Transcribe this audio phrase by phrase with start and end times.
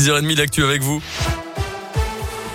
[0.00, 1.02] 6h30 d'actu avec vous.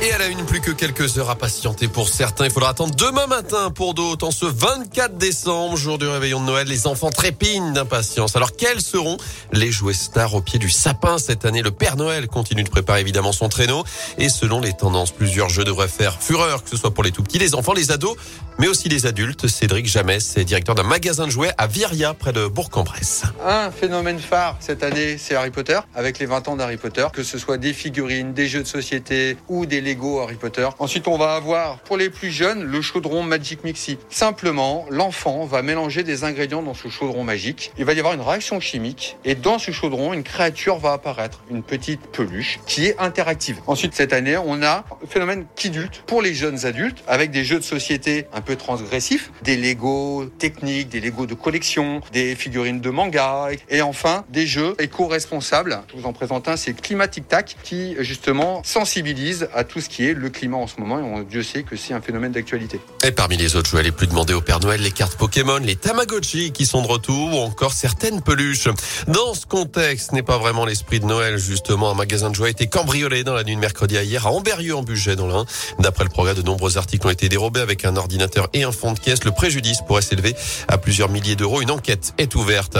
[0.00, 2.44] Et elle a une, plus que quelques heures à patienter pour certains.
[2.44, 4.24] Il faudra attendre demain matin pour d'autres.
[4.28, 8.36] En ce 24 décembre, jour du réveillon de Noël, les enfants trépignent d'impatience.
[8.36, 9.16] Alors, quels seront
[9.52, 11.62] les jouets stars au pied du sapin cette année?
[11.62, 13.82] Le Père Noël continue de préparer évidemment son traîneau.
[14.18, 17.24] Et selon les tendances, plusieurs jeux devraient faire fureur, que ce soit pour les tout
[17.24, 18.16] petits, les enfants, les ados,
[18.60, 19.48] mais aussi les adultes.
[19.48, 23.24] Cédric Jamès est directeur d'un magasin de jouets à Viria, près de Bourg-en-Bresse.
[23.44, 27.24] Un phénomène phare cette année, c'est Harry Potter, avec les 20 ans d'Harry Potter, que
[27.24, 30.68] ce soit des figurines, des jeux de société ou des Lego Harry Potter.
[30.78, 33.96] Ensuite, on va avoir pour les plus jeunes le chaudron Magic Mixi.
[34.10, 37.72] Simplement, l'enfant va mélanger des ingrédients dans ce chaudron magique.
[37.78, 41.42] Il va y avoir une réaction chimique et dans ce chaudron, une créature va apparaître,
[41.50, 43.60] une petite peluche qui est interactive.
[43.66, 47.58] Ensuite, cette année, on a le phénomène Kidulte pour les jeunes adultes avec des jeux
[47.58, 52.90] de société un peu transgressifs, des Lego techniques, des Lego de collection, des figurines de
[52.90, 55.80] manga et enfin des jeux éco-responsables.
[55.90, 60.06] Je vous en présente un, c'est Climatic Tac qui justement sensibilise à tout ce qui
[60.06, 61.20] est le climat en ce moment.
[61.20, 62.80] Et Dieu sait que c'est un phénomène d'actualité.
[63.04, 65.76] Et parmi les autres jouets les plus demandés au Père Noël, les cartes Pokémon, les
[65.76, 68.68] Tamagotchi qui sont de retour ou encore certaines peluches.
[69.06, 71.38] Dans ce contexte, ce n'est pas vraiment l'esprit de Noël.
[71.38, 74.26] Justement, un magasin de jouets a été cambriolé dans la nuit de mercredi à hier
[74.26, 75.44] à Amberieu en budget dans l'Ain.
[75.78, 78.92] D'après le progrès, de nombreux articles ont été dérobés avec un ordinateur et un fond
[78.92, 79.24] de caisse.
[79.24, 80.34] Le préjudice pourrait s'élever
[80.68, 81.60] à plusieurs milliers d'euros.
[81.60, 82.78] Une enquête est ouverte.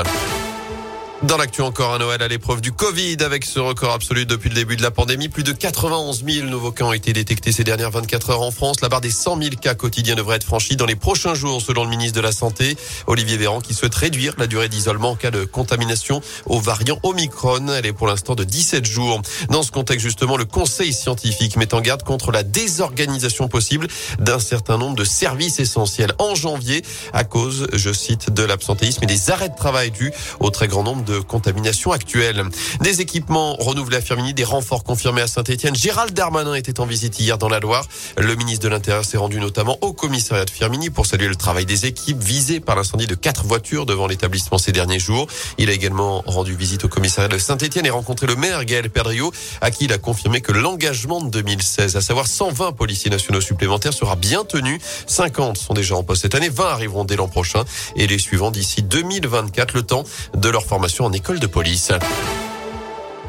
[1.24, 4.54] Dans l'actu encore un Noël à l'épreuve du Covid avec ce record absolu depuis le
[4.54, 5.28] début de la pandémie.
[5.28, 8.80] Plus de 91 000 nouveaux cas ont été détectés ces dernières 24 heures en France.
[8.82, 11.82] La barre des 100 000 cas quotidiens devrait être franchie dans les prochains jours selon
[11.82, 12.76] le ministre de la Santé,
[13.08, 17.66] Olivier Véran, qui souhaite réduire la durée d'isolement en cas de contamination au variant Omicron.
[17.66, 19.20] Elle est pour l'instant de 17 jours.
[19.50, 23.88] Dans ce contexte justement, le conseil scientifique met en garde contre la désorganisation possible
[24.20, 29.06] d'un certain nombre de services essentiels en janvier à cause, je cite, de l'absentéisme et
[29.08, 32.44] des arrêts de travail dus au très grand nombre de contamination actuelle.
[32.80, 35.74] Des équipements renouvelés à Firmini, des renforts confirmés à Saint-Etienne.
[35.74, 37.86] Gérald Darmanin était en visite hier dans la Loire.
[38.16, 41.64] Le ministre de l'Intérieur s'est rendu notamment au commissariat de Firmini pour saluer le travail
[41.66, 45.26] des équipes visées par l'incendie de quatre voitures devant l'établissement ces derniers jours.
[45.56, 49.32] Il a également rendu visite au commissariat de Saint-Etienne et rencontré le maire Gaël Perdriau
[49.60, 53.92] à qui il a confirmé que l'engagement de 2016, à savoir 120 policiers nationaux supplémentaires,
[53.92, 54.80] sera bien tenu.
[55.06, 57.64] 50 sont déjà en poste cette année, 20 arriveront dès l'an prochain
[57.96, 60.04] et les suivants d'ici 2024, le temps
[60.34, 61.92] de leur formation en école de police.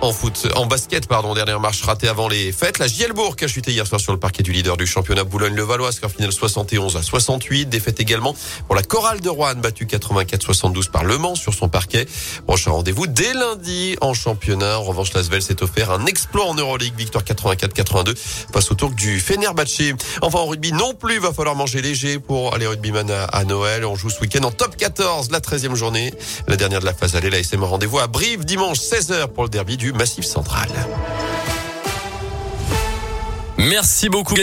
[0.02, 2.80] En foot, en basket, pardon, dernière marche ratée avant les fêtes.
[2.80, 6.10] La Gielbourg a chuté hier soir sur le parquet du leader du championnat Boulogne-le-Valois, score
[6.10, 7.66] final 71 à 68.
[7.66, 8.34] Défaite également
[8.68, 12.08] pour la Chorale de Rouen, battue 84-72 par Le Mans sur son parquet.
[12.48, 14.80] Prochain rendez-vous dès lundi en championnat.
[14.80, 18.16] En revanche, Lasvel s'est offert un exploit en Euroleague, victoire 84-82
[18.54, 19.82] face au tour du Fenerbahce.
[20.22, 23.84] Enfin, en rugby non plus, va falloir manger léger pour aller rugbyman à, à Noël.
[23.84, 26.14] On joue ce week-end en top 14, la 13e journée.
[26.48, 29.50] La dernière de la phase allée, la SM rendez-vous à Brive dimanche 16h pour le
[29.50, 30.70] derby Massif Central.
[33.58, 34.36] Merci beaucoup.